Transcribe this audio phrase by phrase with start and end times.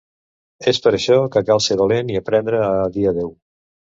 [0.71, 3.33] És per això que cal ser valent i aprendre a dir adéu.